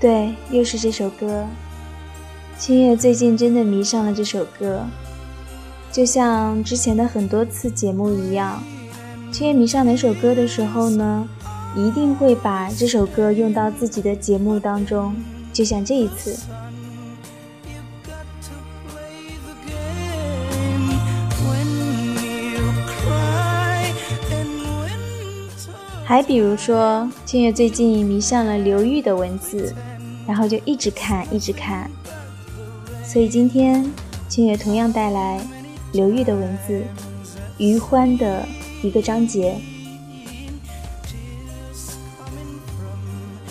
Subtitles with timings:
[0.00, 1.46] 对，又是这首歌。
[2.58, 4.84] 青叶最近真的迷上了这首歌，
[5.92, 8.60] 就像之前的很多次节目一样。
[9.32, 11.26] 青叶迷上哪首歌的时候呢，
[11.74, 15.16] 一定会把这首歌用到自己的节目当中，
[15.54, 16.38] 就像这一次。
[26.04, 29.74] 还比如说，青月最近迷上了刘玉的文字。
[30.24, 31.90] 然后就一直看，一直看。
[33.04, 33.84] 所以今天，
[34.28, 35.40] 青月同样带来
[35.92, 36.84] 刘玉的文字，
[37.58, 38.46] 余欢的
[38.82, 39.56] 一个章节。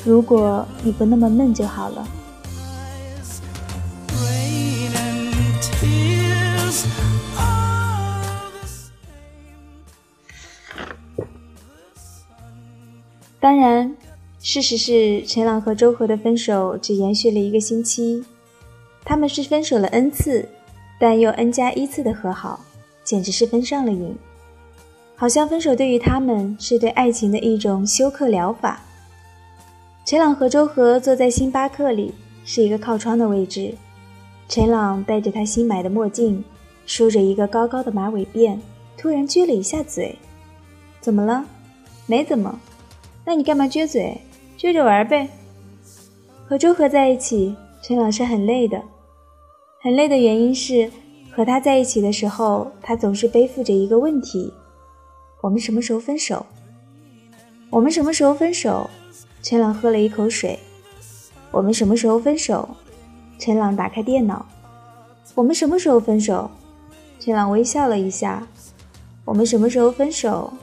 [0.06, 2.08] 如果你不那么闷就好了。
[13.40, 13.96] 当然。
[14.44, 18.26] 事实是，陈朗和周和的分手只延续了一个星期，
[19.06, 20.50] 他们是分手了 n 次，
[21.00, 22.60] 但又 n 加一次的和好，
[23.04, 24.18] 简直是分上了瘾。
[25.22, 28.82] 好像分手对于他们是对爱情的一种休克疗法。
[30.04, 32.12] 陈朗和周和坐在星巴克里，
[32.44, 33.76] 是一个靠窗的位置。
[34.50, 36.44] 陈朗戴着他新买的墨镜，
[36.88, 38.58] 梳着一个高高的马尾辫，
[38.98, 40.16] 突然撅了一下嘴。
[41.00, 41.46] 怎么了？
[42.08, 42.60] 没怎么。
[43.24, 44.20] 那你干嘛撅嘴？
[44.58, 45.30] 撅着玩呗。
[46.48, 48.82] 和周和在一起，陈老师很累的。
[49.84, 50.90] 很累的原因是，
[51.32, 54.52] 和他在一起的时候，他总是背负着一个问题：
[55.42, 56.46] 我们什么时候分手？
[57.72, 58.88] 我们什么时候分手？
[59.42, 60.60] 陈朗喝了一口水。
[61.50, 62.70] 我们什么时候分手？
[63.40, 64.46] 陈朗打开电脑。
[65.34, 66.52] 我们什么时候分手？
[67.20, 68.48] 陈朗微笑了一下。
[69.26, 70.54] 我们什么时候分手？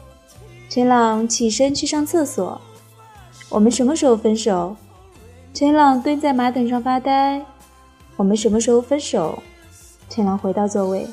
[0.68, 2.60] 陈朗起身去上厕所。
[3.48, 4.76] 我们什么时候分手？
[5.52, 7.44] 陈朗蹲在马桶上发呆。
[8.14, 9.42] 我们什么时候分手？
[10.08, 11.04] 陈朗回到座位。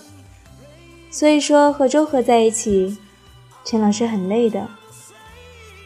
[1.09, 2.97] 所以说和周和在一起，
[3.65, 4.67] 陈老师很累的。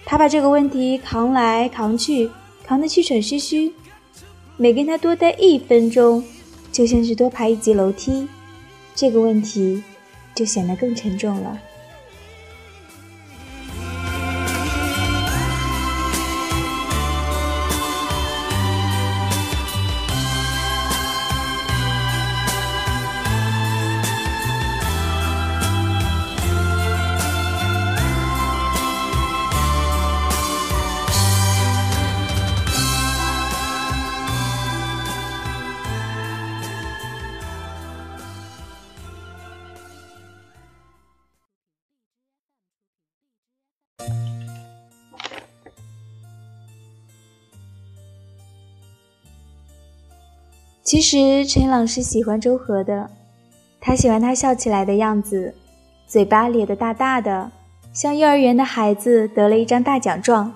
[0.06, 2.30] 他把这个问题扛来扛去，
[2.66, 3.72] 扛得气喘吁吁。
[4.58, 6.24] 每跟他多待一分钟，
[6.72, 8.28] 就像是多爬一级楼梯。
[8.94, 9.82] 这个问题
[10.36, 11.58] 就显得更沉重了。
[50.90, 53.12] 其实陈朗是喜欢周和的，
[53.80, 55.54] 他喜欢他笑起来的样子，
[56.08, 57.52] 嘴巴咧得大大的，
[57.94, 60.52] 像幼儿园的孩子得了一张大奖状。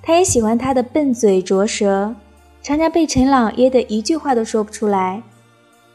[0.00, 2.14] 他也喜欢他的笨嘴拙舌，
[2.62, 5.24] 常常被陈朗噎得一句话都说不出来，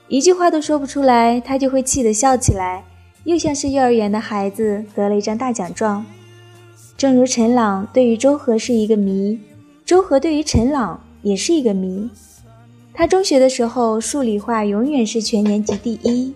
[0.09, 2.83] 一句话都说不出来，他就会气得笑起来，
[3.23, 6.05] 又像是幼儿园的孩子得了一张大奖状。
[6.97, 9.39] 正如陈朗对于周和是一个谜，
[9.85, 12.09] 周和对于陈朗也是一个谜。
[12.95, 16.33] 他中学的时候，数理化永远是全年级第一，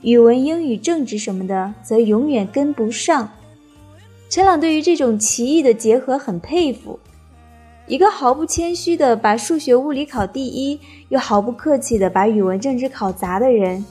[0.00, 3.30] 语文、英语、政治什么的则永远跟不上。
[4.30, 6.98] 陈朗对于这种奇异的结合很佩服，
[7.86, 10.80] 一个毫不谦虚的把数学、物理考第一，
[11.10, 13.84] 又毫不客气的把语文、政治考砸的人，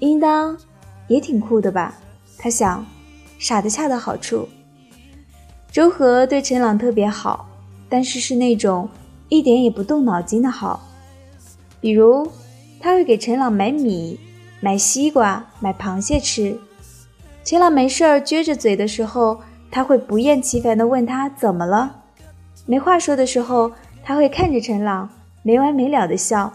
[0.00, 0.56] 应当
[1.06, 1.96] 也挺酷的吧？
[2.38, 2.84] 他想，
[3.38, 4.48] 傻的恰到好处。
[5.70, 7.48] 周和对陈朗特别好，
[7.88, 8.88] 但是是那种
[9.28, 10.88] 一点也不动脑筋的好。
[11.82, 12.26] 比如，
[12.80, 14.18] 他会给陈朗买米、
[14.60, 16.56] 买西瓜、买螃蟹吃。
[17.44, 22.04] 陈朗没事儿撅着嘴的时候，他会不厌其烦地问他怎么了。
[22.66, 23.72] 没话说的时候，
[24.04, 25.10] 他会看着陈朗
[25.42, 26.52] 没完没了地笑。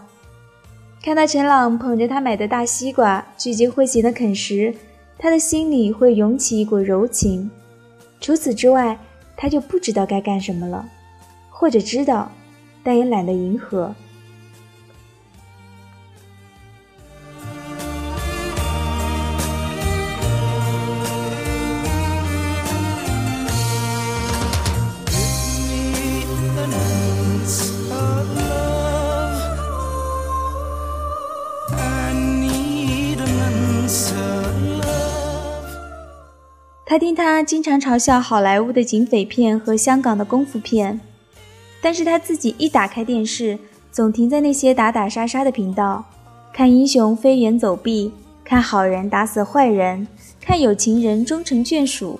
[1.02, 4.74] 看到陈朗捧着他买的大西瓜聚精会神地啃食，
[5.18, 7.50] 他的心里会涌起一股柔情。
[8.18, 8.98] 除此之外，
[9.36, 10.88] 他就不知道该干什么了，
[11.50, 12.32] 或者知道，
[12.82, 13.94] 但也懒得迎合。
[36.90, 40.98] 他听他经常嘲笑好莱坞的警匪片和香港的功夫片，
[41.82, 43.58] 但是他自己一打开电视，
[43.92, 46.02] 总停在那些打打杀杀的频道，
[46.50, 48.10] 看英雄飞檐走壁，
[48.42, 50.08] 看好人打死坏人，
[50.40, 52.18] 看有情人终成眷属。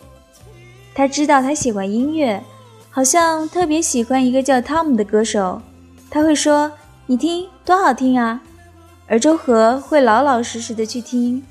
[0.94, 2.44] 他知道他喜欢音乐，
[2.90, 5.62] 好像特别喜欢一个叫汤姆的歌手，
[6.10, 6.70] 他会说
[7.06, 8.42] ：“你听，多好听啊！”
[9.08, 11.42] 而周和会老老实实的去听，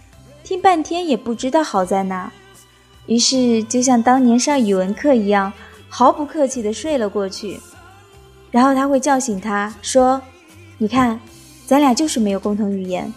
[0.44, 2.32] 听半天也不知道好在哪。
[3.08, 5.52] 于是，就像当年上语文课一样，
[5.90, 7.60] 毫不客气地睡了过去。
[8.52, 10.22] 然后他会叫醒他，说
[10.78, 11.20] ：“你看，
[11.66, 13.12] 咱俩就是没有共同语言。”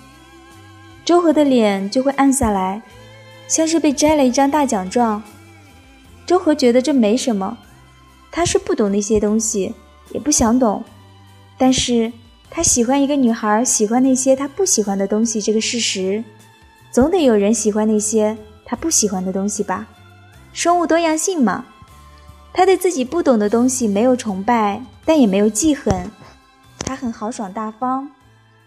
[1.04, 2.82] 周和的脸就会暗下来，
[3.48, 5.22] 像是被摘了一张大奖状。
[6.24, 7.58] 周和觉得这没什么，
[8.30, 9.74] 他是不懂那些东西，
[10.12, 10.84] 也不想懂。
[11.58, 12.12] 但是
[12.48, 16.22] 他喜欢一个女孩，喜欢那些他不喜欢的东西，这个事实，
[16.92, 18.36] 总得有人喜欢那些。
[18.70, 19.88] 他不喜欢的东西吧，
[20.52, 21.64] 生物多样性嘛。
[22.52, 26.08] 他对自己不懂的东西没有崇拜，但也没有记恨。
[26.78, 28.08] 他很豪爽大方，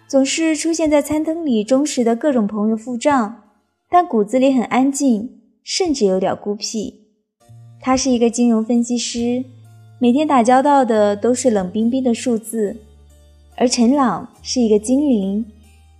[0.05, 3.43] 总是出现在餐厅里，忠实的各种朋友付账，
[3.89, 7.05] 但骨子里很安静，甚至有点孤僻。
[7.79, 9.45] 他是一个金融分析师，
[9.99, 12.75] 每天打交道的都是冷冰冰的数字，
[13.55, 15.45] 而陈朗是一个精灵，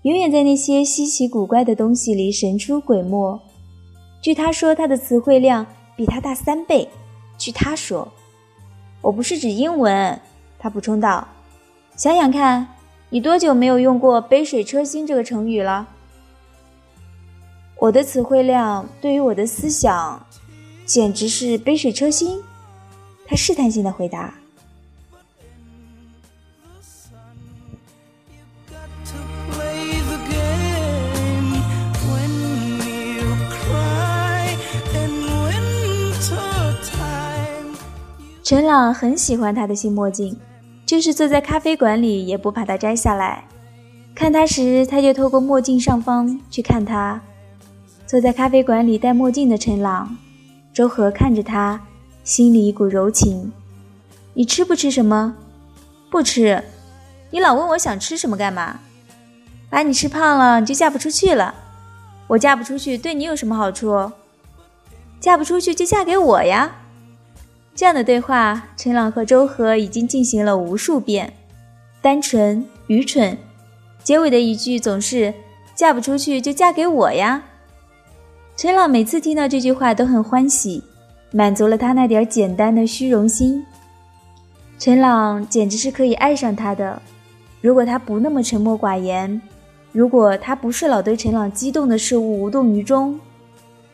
[0.02, 3.42] 永远在那些稀奇古怪的东西里神出鬼没。
[4.24, 5.68] 据他说，他的词汇量
[5.98, 6.88] 比他大三倍。
[7.38, 8.10] 据他说，
[9.02, 10.18] 我不是指英文。
[10.58, 11.28] 他补充道
[11.98, 12.66] ：“想想看，
[13.10, 15.90] 你多久没有用过‘杯水车薪’这个成语了？”
[17.76, 20.26] 我的词汇量对于我的思想，
[20.86, 22.42] 简直是杯水车薪。
[23.26, 24.34] 他试探性的回答。
[38.44, 40.38] 陈朗很喜欢他的新墨镜，
[40.86, 43.46] 就是坐在咖啡馆里也不怕他摘下来。
[44.14, 47.22] 看他时，他就透过墨镜上方去看他。
[48.06, 50.18] 坐在咖啡馆里戴墨镜的陈朗，
[50.74, 51.80] 周和看着他，
[52.26, 53.50] 心里一股柔情。
[54.34, 55.34] 你吃不吃什么？
[56.12, 56.62] 不吃。
[57.32, 58.82] 你老问我想吃什么干嘛？
[59.70, 61.56] 把你吃胖了，你就嫁不出去了。
[62.28, 64.12] 我嫁不出去，对你有什么好处？
[65.22, 66.76] 嫁不出去就嫁给我呀。
[67.76, 71.34] 这样的对话，陈朗和周和已经进行了无数遍。
[72.02, 73.38] 单纯、愚蠢，
[74.04, 75.34] 结尾的一句总是
[75.74, 77.44] “嫁不出去就嫁给我呀”。
[78.56, 80.84] 陈朗每次听到这句话都很欢喜，
[81.32, 83.66] 满足了他那点简单的虚荣心。
[84.78, 87.02] 陈朗简直是可以爱上他的，
[87.60, 89.42] 如果他不那么沉默寡言，
[89.92, 93.20] 如果他不是老对陈朗激动的事物无动于衷，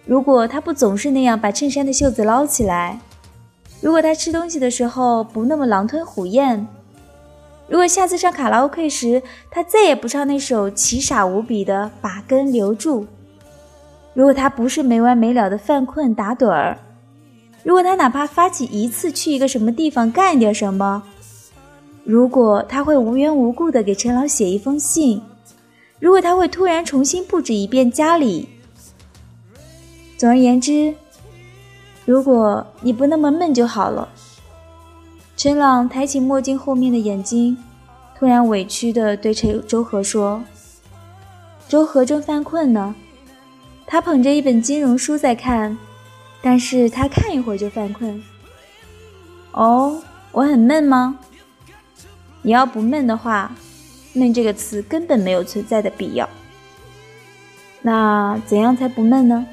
[0.06, 3.00] 如果他不总是那样把衬衫的袖子捞起来。
[3.82, 6.68] 如果他吃东西的时候不那么狼吞虎咽，
[7.68, 13.04] 如果下次上卡拉 OK 时他再也不唱那首奇傻无比的《把根留住》，
[14.14, 16.78] 如果他不是没完没了的犯困打盹儿，
[17.64, 21.04] 如果他哪怕发起一次去一个什么地方干点什么，
[22.04, 25.22] 如果他会无缘无故的给陈老写一封信，
[26.00, 28.50] 如果他会突然重新布置一遍家里，
[30.18, 30.94] 总而言之。
[32.10, 34.10] 如果你不那么闷就好了。
[35.38, 37.56] 陈朗抬起墨镜后面的眼睛，
[38.18, 40.44] 突然委屈地对陈周和说
[41.70, 42.96] ：“周和正犯困呢，
[43.86, 45.78] 他捧着一本金融书在看，
[46.42, 48.20] 但是他看一会儿就犯困。
[49.52, 50.02] 哦，
[50.32, 51.20] 我很闷吗？
[52.42, 53.52] 你要不闷的话，
[54.14, 56.28] 闷这个词根本没有存在的必要。
[57.84, 59.46] 那怎样才不闷呢？”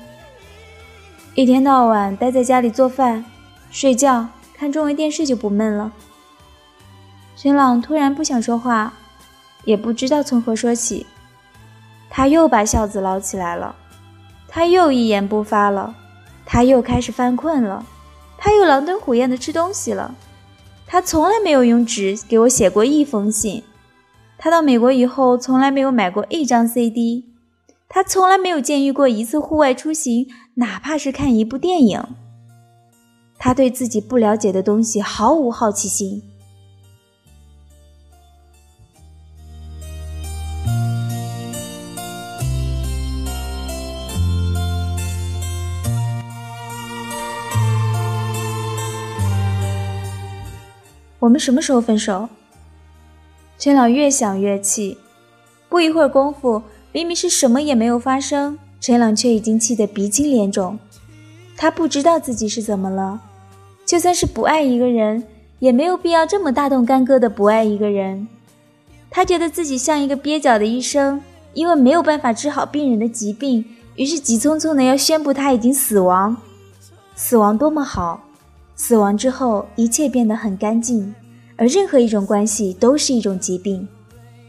[1.37, 3.23] 一天到晚待在家里做饭、
[3.71, 5.93] 睡觉、看中文电视就不闷了。
[7.37, 8.95] 陈朗突然不想说话，
[9.67, 11.05] 也不知道从何说起。
[12.09, 13.77] 他又把孝子捞起来了，
[14.49, 15.95] 他又一言不发了，
[16.47, 17.85] 他又开始犯困了，
[18.39, 20.15] 他又狼吞虎咽的吃东西了。
[20.87, 23.63] 他从来没有用纸给我写过一封信。
[24.39, 27.27] 他到美国以后从来没有买过一张 CD。
[27.89, 32.03] 他从来没有见遇过一次户外出行，哪怕是看一部电影。
[33.39, 36.23] 他对自己不了解的东西毫无好奇心。
[51.19, 52.29] 我们什么时候分手？
[53.59, 54.99] 陈老越想越气，
[55.69, 56.63] 不一会儿功夫。
[56.97, 60.79] 明明是什么也没有发生，陈朗却已经气得鼻青脸肿。
[61.55, 63.21] 他不知道自己是怎么了。
[63.85, 65.23] 就算是不爱一个人，
[65.59, 68.27] 也没有必要这么大动干戈的不爱一个人。
[69.11, 71.21] 他觉得自己像一个蹩脚的医生，
[71.53, 73.63] 因为没有办法治好病人的疾病，
[73.97, 76.35] 于是急匆匆的要宣布他已经死亡。
[77.15, 78.25] 死亡多么好！
[78.75, 81.15] 死亡之后，一切变得很干净，
[81.57, 83.87] 而任何一种关系都是一种疾病。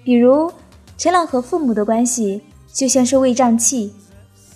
[0.06, 0.50] 比如，
[0.98, 2.42] 陈朗和父母的关系
[2.74, 3.94] 就像是胃胀气，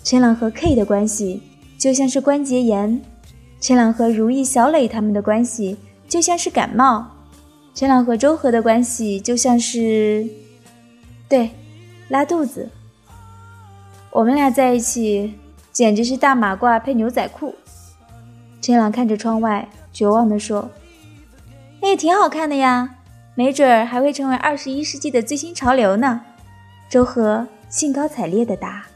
[0.02, 1.40] 陈朗和 K 的关系
[1.78, 3.00] 就像是关节炎，
[3.60, 5.76] 陈朗和如意、小磊他们的关系
[6.08, 7.06] 就像是感冒，
[7.74, 10.28] 陈朗和周和的关系就像是……
[11.28, 11.50] 对，
[12.08, 12.68] 拉肚子。
[14.10, 15.34] 我们俩在一起，
[15.70, 17.54] 简直是大马褂配牛仔裤。
[18.60, 20.68] 陈朗看着窗外，绝望地说
[21.80, 22.96] ：“那也挺好看的呀，
[23.36, 26.22] 没准儿还会成为二十一世纪的最新潮流呢。”
[26.92, 28.86] 周和兴高采烈地答。